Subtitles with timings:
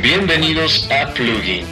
[0.00, 1.66] Bienvenidos a Plugin.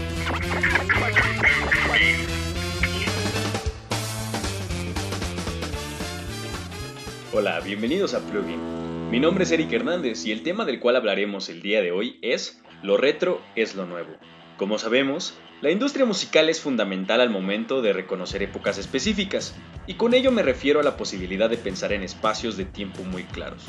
[7.32, 9.11] Hola, bienvenidos a Plugin.
[9.11, 12.19] Mi nombre es Eric Hernández y el tema del cual hablaremos el día de hoy
[12.21, 14.10] es Lo retro es lo nuevo.
[14.56, 19.55] Como sabemos, la industria musical es fundamental al momento de reconocer épocas específicas,
[19.86, 23.24] y con ello me refiero a la posibilidad de pensar en espacios de tiempo muy
[23.24, 23.62] claros.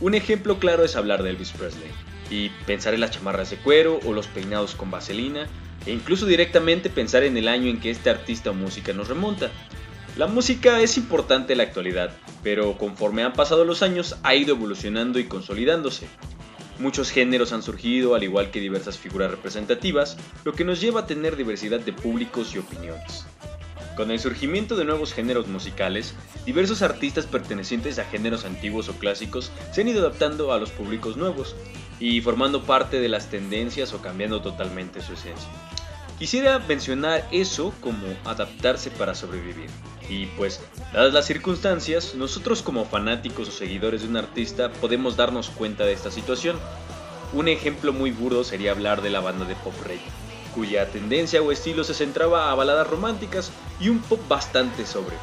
[0.00, 1.90] Un ejemplo claro es hablar de Elvis Presley,
[2.30, 5.46] y pensar en las chamarras de cuero o los peinados con vaselina,
[5.86, 9.50] e incluso directamente pensar en el año en que este artista o música nos remonta.
[10.16, 12.10] La música es importante en la actualidad,
[12.42, 16.08] pero conforme han pasado los años ha ido evolucionando y consolidándose.
[16.78, 21.06] Muchos géneros han surgido, al igual que diversas figuras representativas, lo que nos lleva a
[21.06, 23.26] tener diversidad de públicos y opiniones.
[23.96, 26.14] Con el surgimiento de nuevos géneros musicales,
[26.46, 31.16] diversos artistas pertenecientes a géneros antiguos o clásicos se han ido adaptando a los públicos
[31.16, 31.56] nuevos
[32.00, 35.48] y formando parte de las tendencias o cambiando totalmente su esencia.
[36.18, 39.70] Quisiera mencionar eso como adaptarse para sobrevivir.
[40.08, 40.60] Y pues,
[40.92, 45.92] dadas las circunstancias, nosotros como fanáticos o seguidores de un artista podemos darnos cuenta de
[45.92, 46.58] esta situación.
[47.32, 50.00] Un ejemplo muy burdo sería hablar de la banda de pop rey,
[50.54, 55.14] cuya tendencia o estilo se centraba a baladas románticas y un pop bastante sobre.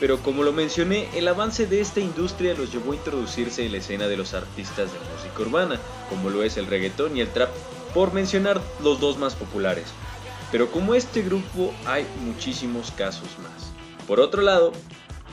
[0.00, 3.78] Pero como lo mencioné, el avance de esta industria los llevó a introducirse en la
[3.78, 7.50] escena de los artistas de música urbana, como lo es el reggaetón y el trap,
[7.94, 9.86] por mencionar los dos más populares.
[10.50, 13.72] Pero como este grupo hay muchísimos casos más.
[14.06, 14.72] Por otro lado,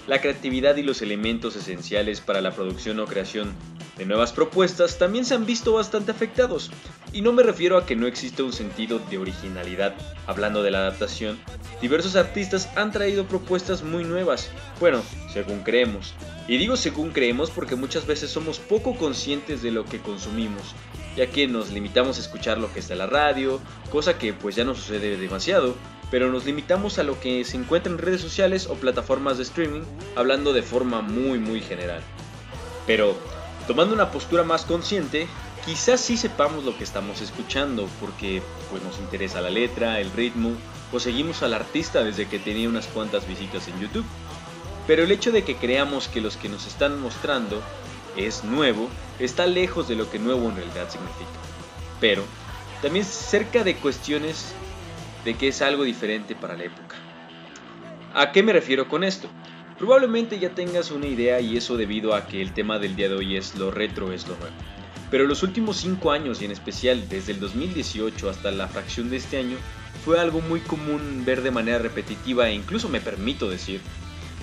[0.08, 3.54] la creatividad y los elementos esenciales para la producción o creación
[3.98, 6.72] de nuevas propuestas también se han visto bastante afectados.
[7.14, 9.94] Y no me refiero a que no existe un sentido de originalidad.
[10.28, 11.38] Hablando de la adaptación,
[11.82, 14.50] diversos artistas han traído propuestas muy nuevas.
[14.80, 16.14] Bueno, según creemos.
[16.48, 20.74] Y digo según creemos porque muchas veces somos poco conscientes de lo que consumimos,
[21.16, 23.60] ya que nos limitamos a escuchar lo que está en la radio,
[23.92, 25.76] cosa que pues ya no sucede demasiado,
[26.10, 29.84] pero nos limitamos a lo que se encuentra en redes sociales o plataformas de streaming,
[30.16, 32.02] hablando de forma muy muy general.
[32.88, 33.16] Pero
[33.68, 35.28] Tomando una postura más consciente,
[35.66, 40.52] quizás sí sepamos lo que estamos escuchando, porque pues nos interesa la letra, el ritmo,
[40.92, 44.06] o seguimos al artista desde que tenía unas cuantas visitas en YouTube.
[44.88, 47.62] Pero el hecho de que creamos que los que nos están mostrando
[48.18, 48.90] es nuevo,
[49.20, 51.30] está lejos de lo que nuevo en realidad significa.
[52.00, 52.24] Pero
[52.82, 54.54] también cerca de cuestiones
[55.24, 56.96] de que es algo diferente para la época.
[58.14, 59.30] ¿A qué me refiero con esto?
[59.82, 63.16] Probablemente ya tengas una idea y eso debido a que el tema del día de
[63.16, 64.54] hoy es lo retro es lo nuevo.
[65.10, 69.18] Pero los últimos 5 años y en especial desde el 2018 hasta la fracción de
[69.18, 69.58] este año
[70.06, 73.82] fue algo muy común ver de manera repetitiva e incluso me permito decir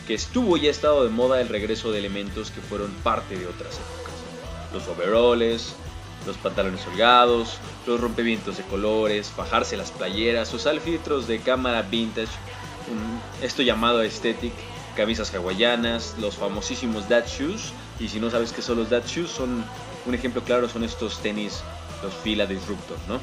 [0.09, 3.47] que estuvo y ha estado de moda el regreso de elementos que fueron parte de
[3.47, 4.15] otras épocas.
[4.73, 5.77] Los overoles,
[6.27, 12.33] los pantalones holgados, los rompevientos de colores, fajarse las playeras, usar filtros de cámara vintage,
[13.41, 14.53] esto llamado aesthetic
[14.99, 17.73] camisas hawaianas, los famosísimos dad shoes.
[18.01, 19.65] Y si no sabes qué son los dad shoes, son
[20.07, 21.63] un ejemplo claro son estos tenis,
[22.03, 23.21] los Fila Disruptor, ¿no?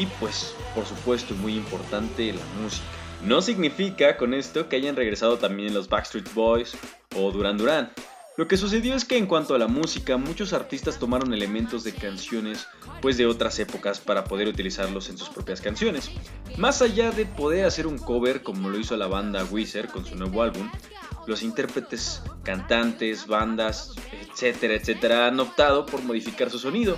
[0.00, 2.84] Y pues, por supuesto, muy importante la música.
[3.24, 6.76] No significa con esto que hayan regresado también los Backstreet Boys
[7.16, 7.90] o Duran Duran.
[8.36, 11.92] Lo que sucedió es que en cuanto a la música, muchos artistas tomaron elementos de
[11.92, 12.68] canciones
[13.02, 16.12] pues de otras épocas para poder utilizarlos en sus propias canciones.
[16.56, 20.14] Más allá de poder hacer un cover como lo hizo la banda Weezer con su
[20.14, 20.70] nuevo álbum,
[21.28, 26.96] los intérpretes, cantantes, bandas, etcétera, etcétera, han optado por modificar su sonido,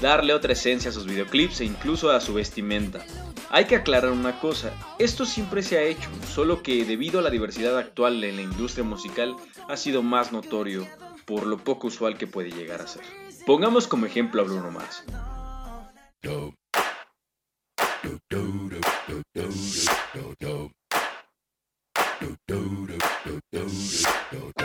[0.00, 3.04] darle otra esencia a sus videoclips e incluso a su vestimenta.
[3.50, 7.30] Hay que aclarar una cosa, esto siempre se ha hecho, solo que debido a la
[7.30, 9.36] diversidad actual en la industria musical
[9.68, 10.86] ha sido más notorio
[11.26, 13.02] por lo poco usual que puede llegar a ser.
[13.44, 15.04] Pongamos como ejemplo a Bruno Mars.
[23.72, 23.78] do,
[24.30, 24.61] do, do.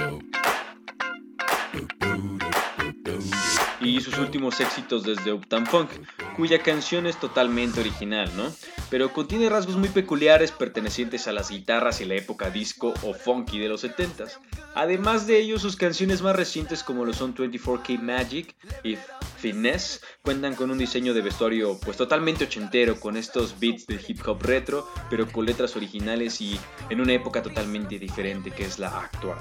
[3.87, 5.89] Y sus últimos éxitos desde Uptown Funk,
[6.35, 8.53] cuya canción es totalmente original, ¿no?
[8.89, 13.59] Pero contiene rasgos muy peculiares pertenecientes a las guitarras y la época disco o funky
[13.59, 14.39] de los 70s.
[14.75, 18.97] Además de ello, sus canciones más recientes como lo son 24K Magic y
[19.37, 24.19] Finesse cuentan con un diseño de vestuario pues totalmente ochentero con estos beats de hip
[24.27, 26.59] hop retro, pero con letras originales y
[26.89, 29.39] en una época totalmente diferente que es la actual.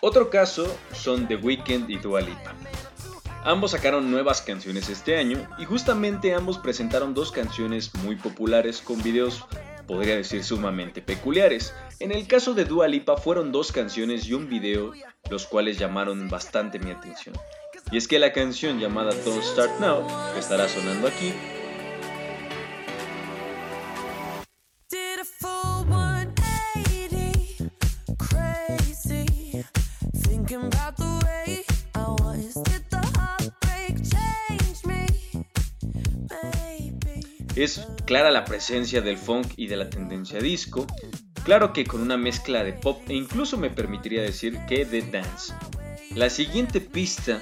[0.00, 2.54] Otro caso son The Weeknd y Dua Lipa.
[3.44, 9.02] Ambos sacaron nuevas canciones este año y justamente ambos presentaron dos canciones muy populares con
[9.02, 9.44] videos
[9.86, 11.74] podría decir sumamente peculiares.
[11.98, 14.92] En el caso de Dua Lipa fueron dos canciones y un video
[15.28, 17.34] los cuales llamaron bastante mi atención.
[17.90, 21.34] Y es que la canción llamada Don't Start Now, que estará sonando aquí,
[37.62, 40.84] Es clara la presencia del funk y de la tendencia disco,
[41.44, 45.54] claro que con una mezcla de pop e incluso me permitiría decir que de dance.
[46.16, 47.40] La siguiente pista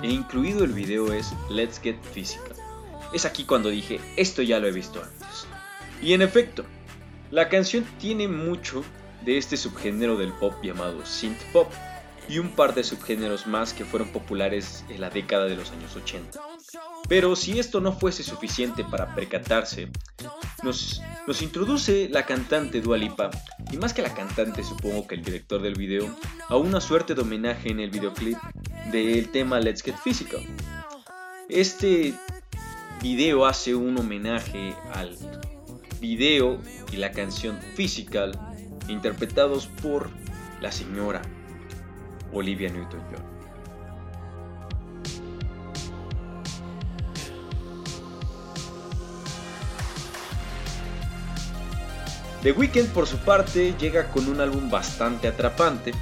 [0.00, 2.54] e incluido el video es Let's Get Physical.
[3.12, 5.48] Es aquí cuando dije, esto ya lo he visto antes.
[6.00, 6.64] Y en efecto,
[7.32, 8.84] la canción tiene mucho
[9.24, 11.68] de este subgénero del pop llamado synth pop
[12.28, 15.96] y un par de subgéneros más que fueron populares en la década de los años
[15.96, 16.47] 80.
[17.08, 19.88] Pero si esto no fuese suficiente para percatarse,
[20.62, 23.30] nos, nos introduce la cantante Dua Lipa,
[23.72, 26.14] y más que la cantante supongo que el director del video,
[26.48, 28.36] a una suerte de homenaje en el videoclip
[28.92, 30.40] del tema Let's Get Physical.
[31.48, 32.14] Este
[33.00, 35.16] video hace un homenaje al
[36.00, 36.58] video
[36.92, 38.38] y la canción Physical
[38.88, 40.10] interpretados por
[40.60, 41.22] la señora
[42.32, 43.37] Olivia Newton-John.
[52.42, 55.92] The Weeknd por su parte llega con un álbum bastante atrapante,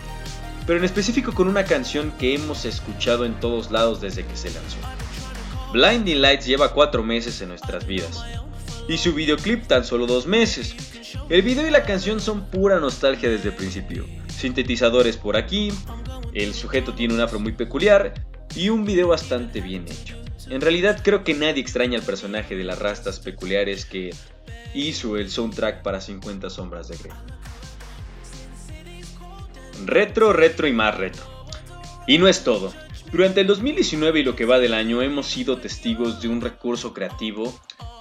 [0.66, 4.50] pero en específico con una canción que hemos escuchado en todos lados desde que se
[4.50, 4.76] lanzó.
[5.72, 8.22] Blinding Lights lleva 4 meses en nuestras vidas,
[8.88, 10.74] y su videoclip tan solo 2 meses.
[11.28, 15.72] El video y la canción son pura nostalgia desde el principio, sintetizadores por aquí,
[16.34, 18.12] el sujeto tiene un afro muy peculiar
[18.54, 20.16] y un video bastante bien hecho.
[20.50, 24.14] En realidad creo que nadie extraña al personaje de las rastas peculiares que
[24.76, 27.12] hizo el soundtrack para 50 sombras de Grey.
[29.84, 31.22] Retro, retro y más retro.
[32.06, 32.72] Y no es todo.
[33.10, 36.92] Durante el 2019 y lo que va del año hemos sido testigos de un recurso
[36.92, 37.58] creativo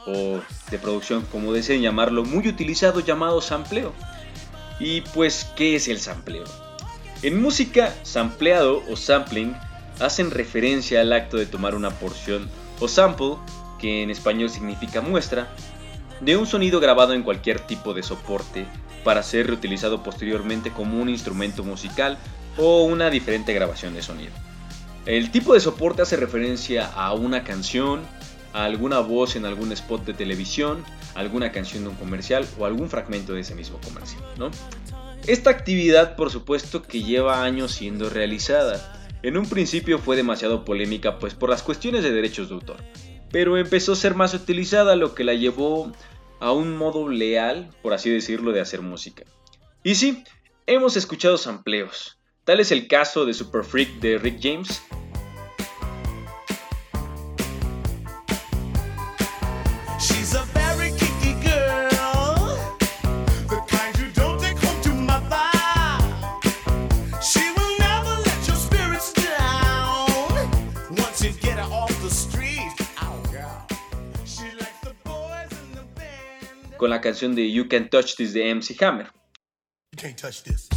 [0.08, 0.40] o
[0.70, 3.94] de producción, como deseen llamarlo, muy utilizado llamado sampleo.
[4.80, 6.44] Y pues, ¿qué es el sampleo?
[7.22, 9.56] En música, sampleado o sampling
[10.00, 12.50] hacen referencia al acto de tomar una porción
[12.80, 13.38] o sample,
[13.80, 15.48] que en español significa muestra,
[16.22, 18.66] de un sonido grabado en cualquier tipo de soporte
[19.04, 22.18] para ser reutilizado posteriormente como un instrumento musical
[22.58, 24.32] o una diferente grabación de sonido.
[25.06, 28.02] El tipo de soporte hace referencia a una canción,
[28.54, 30.84] a alguna voz en algún spot de televisión,
[31.14, 34.24] alguna canción de un comercial o algún fragmento de ese mismo comercial.
[35.28, 39.10] Esta actividad por supuesto que lleva años siendo realizada.
[39.22, 42.78] En un principio fue demasiado polémica pues por las cuestiones de derechos de autor,
[43.36, 45.92] pero empezó a ser más utilizada lo que la llevó
[46.40, 49.26] a un modo leal, por así decirlo, de hacer música.
[49.84, 50.24] Y sí,
[50.68, 52.18] hemos escuchado sampleos.
[52.46, 54.82] Tal es el caso de Super Freak de Rick James,
[77.06, 79.12] canción de You Can Touch This de MC Hammer.
[79.92, 80.68] You can't touch this.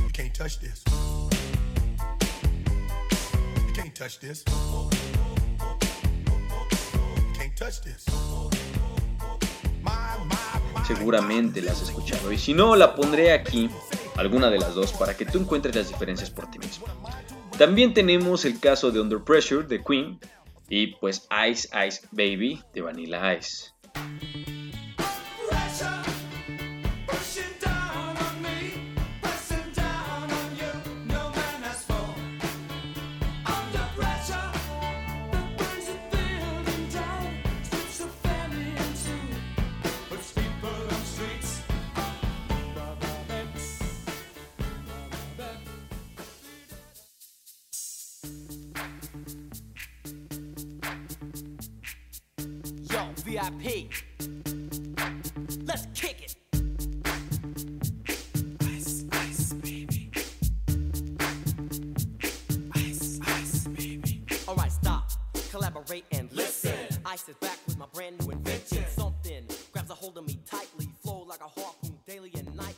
[0.00, 0.82] You can't touch this.
[3.66, 4.44] You can't touch this.
[4.46, 4.88] You
[7.34, 8.06] can't touch this.
[10.86, 13.68] Seguramente la has escuchado y si no la pondré aquí,
[14.16, 16.86] alguna de las dos, para que tú encuentres las diferencias por ti mismo.
[17.58, 20.18] También tenemos el caso de Under Pressure de Queen,
[20.70, 23.74] y pues Ice Ice Baby de Vanilla Ice.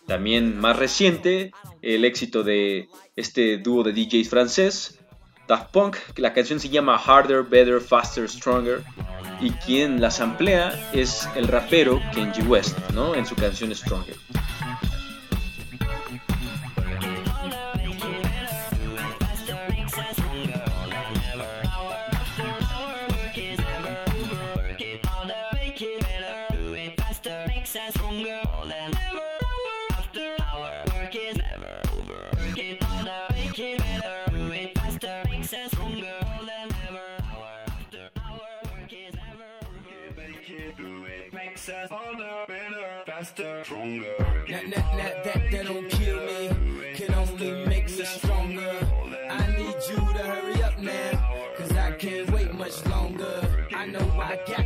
[0.06, 4.98] También más reciente, el éxito de este dúo de DJs francés,
[5.48, 8.84] Daft Punk, la canción se llama Harder, Better, Faster, Stronger
[9.42, 13.14] y quien las amplía es el rapero Kenji West, ¿no?
[13.14, 14.16] En su canción Stronger.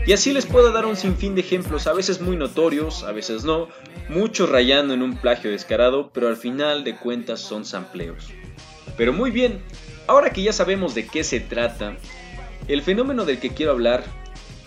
[0.07, 3.43] Y así les puedo dar un sinfín de ejemplos, a veces muy notorios, a veces
[3.43, 3.67] no,
[4.09, 8.29] muchos rayando en un plagio descarado, pero al final de cuentas son sampleos.
[8.97, 9.61] Pero muy bien,
[10.07, 11.97] ahora que ya sabemos de qué se trata,
[12.69, 14.05] el fenómeno del que quiero hablar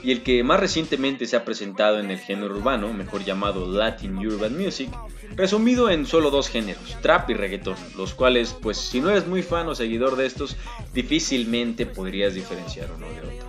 [0.04, 4.18] y el que más recientemente se ha presentado en el género urbano, mejor llamado Latin
[4.18, 4.90] Urban Music,
[5.38, 9.42] resumido en solo dos géneros, trap y reggaeton, los cuales, pues si no eres muy
[9.42, 10.58] fan o seguidor de estos,
[10.94, 13.49] difícilmente podrías diferenciar uno de otro.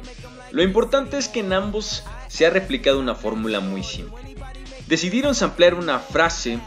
[0.53, 4.37] Lo importante es que en ambos se ha replicado una fórmula muy simple.
[4.87, 6.59] Decidieron samplear una frase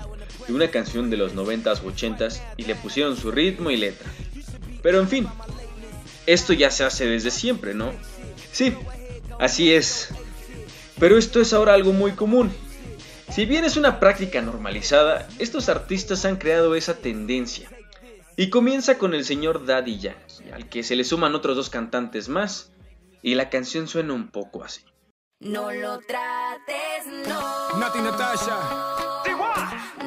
[0.48, 4.10] de una canción de los 90s o 80s y le pusieron su ritmo y letra.
[4.82, 5.28] Pero en fin,
[6.26, 7.92] esto ya se hace desde siempre, ¿no?
[8.52, 8.74] Sí,
[9.40, 10.10] así es.
[11.00, 12.52] Pero esto es ahora algo muy común.
[13.30, 17.70] Si bien es una práctica normalizada, estos artistas han creado esa tendencia.
[18.36, 22.30] Y comienza con el señor Daddy Yankee, al que se le suman otros dos cantantes
[22.30, 22.73] más,
[23.24, 24.84] y la canción suena un poco así.
[25.40, 27.80] No lo trates, no.
[27.80, 28.60] Nati Natasha.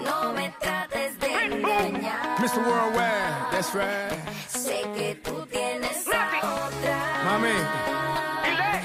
[0.04, 2.38] No me trates de engañar.
[2.38, 2.58] Mr.
[2.58, 4.12] Worldwide, that's right.
[4.49, 7.23] Sé que tú tienes a otra.
[7.25, 7.49] Mami,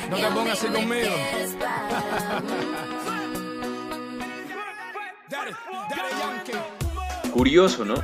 [0.09, 1.09] no te pongas así conmigo.
[7.33, 7.95] Curioso, ¿no?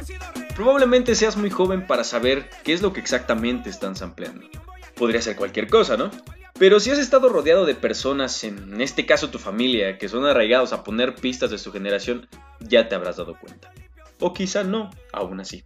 [0.56, 4.48] Probablemente seas muy joven para saber qué es lo que exactamente están sampleando.
[4.98, 6.12] Podría ser cualquier cosa, ¿no?
[6.60, 10.74] Pero si has estado rodeado de personas, en este caso tu familia, que son arraigados
[10.74, 12.28] a poner pistas de su generación,
[12.60, 13.72] ya te habrás dado cuenta.
[14.20, 15.64] O quizá no, aún así.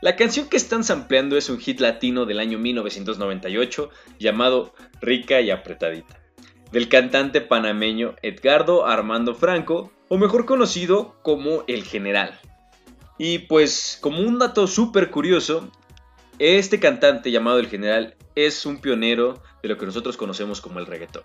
[0.00, 5.50] La canción que están sampleando es un hit latino del año 1998 llamado Rica y
[5.50, 6.20] Apretadita,
[6.72, 12.38] del cantante panameño Edgardo Armando Franco, o mejor conocido como El General.
[13.18, 15.70] Y pues, como un dato súper curioso,
[16.38, 20.86] este cantante llamado El General es un pionero de lo que nosotros conocemos como el
[20.86, 21.22] reggaetón.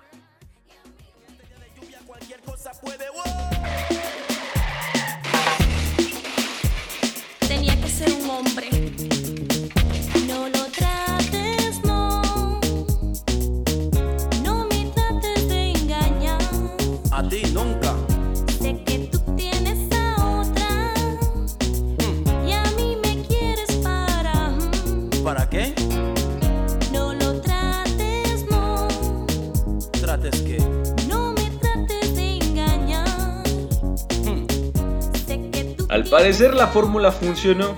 [35.90, 37.76] Al parecer la fórmula funcionó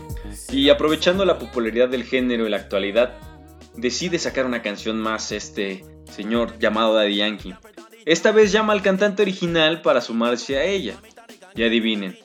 [0.52, 3.14] y aprovechando la popularidad del género en la actualidad,
[3.74, 7.56] decide sacar una canción más este señor llamado Daddy Yankee.
[8.06, 10.96] Esta vez llama al cantante original para sumarse a ella.
[11.56, 12.18] Y adivinen.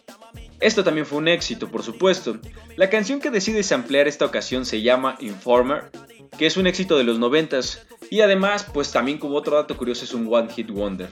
[0.61, 2.39] Esto también fue un éxito, por supuesto.
[2.77, 5.91] La canción que decide samplear esta ocasión se llama Informer,
[6.39, 7.81] que es un éxito de los 90s
[8.11, 11.11] y además, pues también como otro dato curioso es un One Hit Wonder.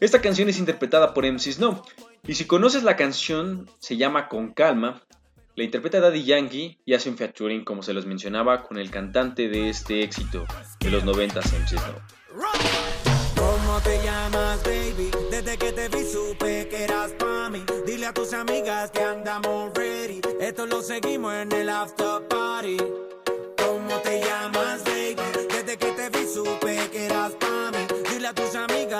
[0.00, 1.82] Esta canción es interpretada por MC Snow,
[2.26, 5.02] y si conoces la canción, se llama Con Calma,
[5.54, 9.48] la interpreta Daddy Yankee y hace un featuring, como se los mencionaba, con el cantante
[9.48, 10.46] de este éxito
[10.80, 12.00] de los 90s, MC Snow.
[13.36, 15.10] ¿Cómo te llamas, baby?
[15.30, 17.12] Desde que te vi supe que eras.
[17.86, 20.20] Dile a tus amigas que andamos ready.
[20.40, 22.78] Esto lo seguimos en el after party.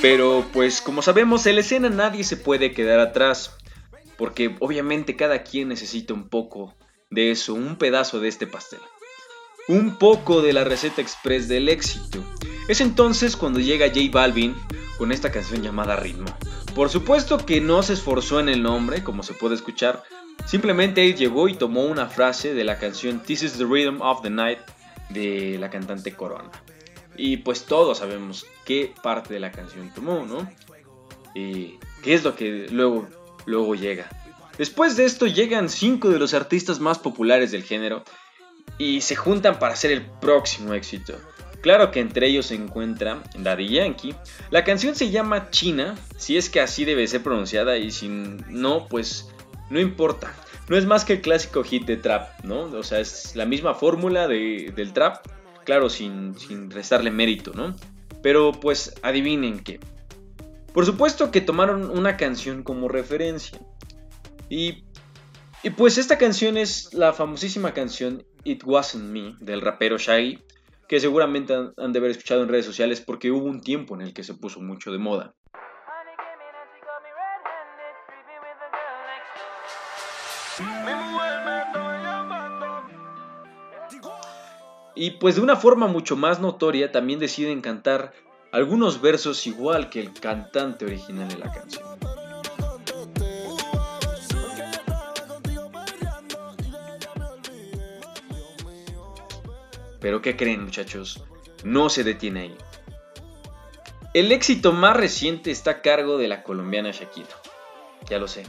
[0.00, 3.56] Pero pues como sabemos, en la escena nadie se puede quedar atrás,
[4.16, 6.74] porque obviamente cada quien necesita un poco
[7.10, 8.80] de eso, un pedazo de este pastel.
[9.68, 12.24] Un poco de la receta express del éxito.
[12.68, 14.56] Es entonces cuando llega J Balvin
[14.96, 16.26] con esta canción llamada Ritmo.
[16.74, 20.02] Por supuesto que no se esforzó en el nombre, como se puede escuchar,
[20.46, 24.22] simplemente él llegó y tomó una frase de la canción This is the Rhythm of
[24.22, 24.60] the Night
[25.10, 26.50] de la cantante Corona.
[27.16, 30.48] Y pues todos sabemos qué parte de la canción tomó, ¿no?
[31.34, 33.08] Y qué es lo que luego,
[33.46, 34.08] luego llega.
[34.56, 38.04] Después de esto llegan cinco de los artistas más populares del género
[38.78, 41.14] y se juntan para hacer el próximo éxito.
[41.62, 44.14] Claro que entre ellos se encuentra Daddy Yankee.
[44.50, 48.86] La canción se llama China, si es que así debe ser pronunciada y si no,
[48.88, 49.28] pues
[49.68, 50.34] no importa.
[50.68, 52.62] No es más que el clásico hit de trap, ¿no?
[52.62, 55.26] O sea, es la misma fórmula de- del trap,
[55.64, 57.74] claro, sin, sin restarle mérito, ¿no?
[58.22, 59.80] Pero pues adivinen qué.
[60.72, 63.58] Por supuesto que tomaron una canción como referencia.
[64.48, 64.84] Y,
[65.62, 70.38] y pues esta canción es la famosísima canción It Wasn't Me del rapero Shaggy,
[70.90, 74.00] que seguramente han, han de haber escuchado en redes sociales porque hubo un tiempo en
[74.00, 75.36] el que se puso mucho de moda.
[84.96, 88.12] Y pues de una forma mucho más notoria también deciden cantar
[88.50, 91.86] algunos versos igual que el cantante original de la canción.
[100.00, 101.22] Pero ¿qué creen muchachos?
[101.64, 102.56] No se detiene ahí.
[104.12, 107.28] El éxito más reciente está a cargo de la colombiana Shakira.
[108.08, 108.44] Ya lo sé.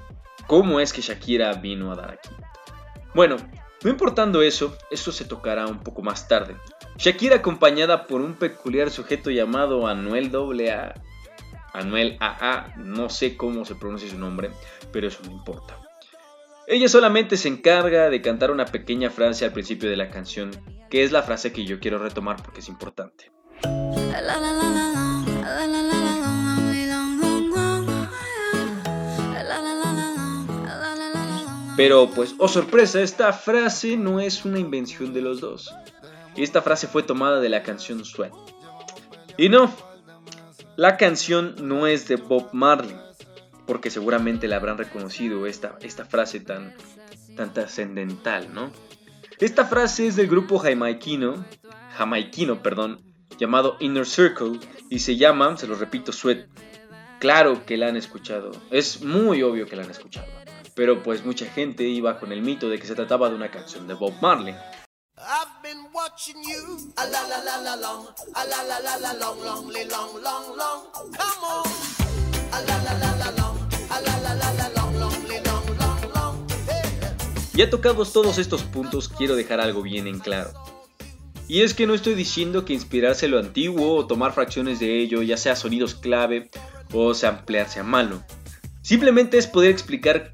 [0.47, 2.29] ¿Cómo es que Shakira vino a dar aquí?
[3.13, 3.37] Bueno,
[3.83, 6.55] no importando eso, esto se tocará un poco más tarde.
[6.97, 10.93] Shakira acompañada por un peculiar sujeto llamado Anuel AA.
[11.73, 14.51] Anuel AA, no sé cómo se pronuncia su nombre,
[14.91, 15.79] pero eso no importa.
[16.67, 20.51] Ella solamente se encarga de cantar una pequeña frase al principio de la canción,
[20.91, 23.31] que es la frase que yo quiero retomar porque es importante.
[31.77, 35.73] Pero pues, oh sorpresa, esta frase no es una invención de los dos.
[36.35, 38.33] Esta frase fue tomada de la canción Sweat.
[39.37, 39.73] Y no,
[40.75, 42.97] la canción no es de Bob Marley,
[43.65, 46.75] porque seguramente la habrán reconocido esta, esta frase tan,
[47.37, 48.71] tan trascendental, ¿no?
[49.41, 51.43] Esta frase es del grupo jamaiquino,
[51.97, 53.03] jamaiquino, perdón,
[53.39, 56.45] llamado Inner Circle y se llama, se lo repito, Sweat.
[57.19, 60.27] Claro que la han escuchado, es muy obvio que la han escuchado,
[60.75, 63.87] pero pues mucha gente iba con el mito de que se trataba de una canción
[63.87, 64.53] de Bob Marley.
[77.53, 80.51] Ya tocados todos estos puntos, quiero dejar algo bien en claro.
[81.47, 85.21] Y es que no estoy diciendo que inspirarse lo antiguo o tomar fracciones de ello,
[85.21, 86.49] ya sea sonidos clave
[86.93, 88.23] o samplear sea malo.
[88.81, 90.31] Simplemente es poder explicar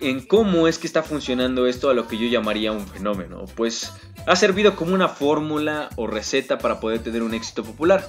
[0.00, 3.92] en cómo es que está funcionando esto a lo que yo llamaría un fenómeno, pues
[4.26, 8.08] ha servido como una fórmula o receta para poder tener un éxito popular.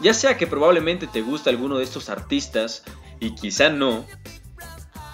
[0.00, 2.84] Ya sea que probablemente te gusta alguno de estos artistas
[3.18, 4.06] y quizá no,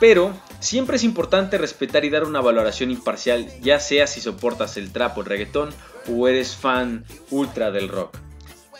[0.00, 0.34] pero
[0.64, 5.18] siempre es importante respetar y dar una valoración imparcial, ya sea si soportas el trap
[5.18, 5.70] o el reggaetón
[6.09, 8.16] o eres fan ultra del rock.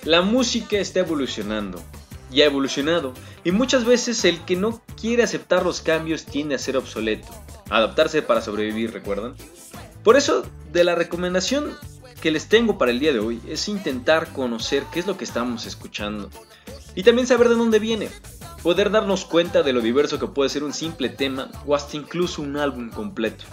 [0.05, 1.83] La música está evolucionando,
[2.31, 3.13] y ha evolucionado,
[3.45, 7.29] y muchas veces el que no quiere aceptar los cambios tiende a ser obsoleto,
[7.69, 9.35] adaptarse para sobrevivir, ¿recuerdan?
[10.03, 11.77] Por eso, de la recomendación
[12.21, 15.25] que les tengo para el día de hoy es intentar conocer qué es lo que
[15.25, 16.31] estamos escuchando,
[16.95, 18.09] y también saber de dónde viene,
[18.65, 22.41] poder darnos cuenta de lo diverso que puede ser un simple tema o hasta incluso
[22.41, 23.45] un álbum completo.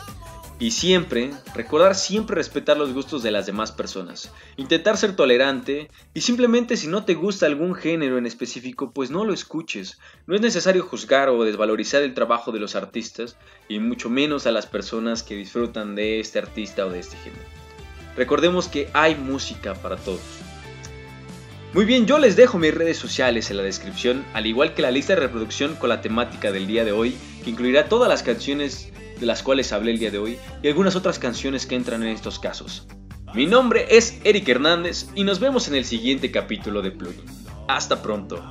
[0.58, 6.22] Y siempre, recordar siempre respetar los gustos de las demás personas, intentar ser tolerante y
[6.22, 10.00] simplemente si no te gusta algún género en específico, pues no lo escuches.
[10.28, 13.36] No es necesario juzgar o desvalorizar el trabajo de los artistas
[13.68, 17.44] y mucho menos a las personas que disfrutan de este artista o de este género.
[18.16, 20.51] Recordemos que hay música para todos.
[21.74, 24.92] Muy bien, yo les dejo mis redes sociales en la descripción, al igual que la
[24.92, 28.92] lista de reproducción con la temática del día de hoy, que incluirá todas las canciones
[29.18, 32.10] de las cuales hablé el día de hoy y algunas otras canciones que entran en
[32.10, 32.88] estos casos.
[33.34, 37.24] Mi nombre es Eric Hernández y nos vemos en el siguiente capítulo de Plugin.
[37.70, 38.44] Hasta pronto.